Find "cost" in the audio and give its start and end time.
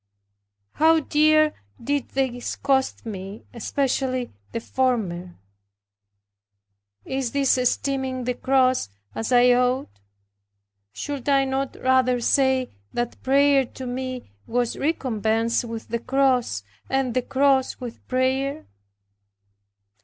2.55-3.05